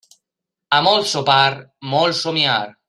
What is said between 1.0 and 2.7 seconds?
sopar, molt somniar.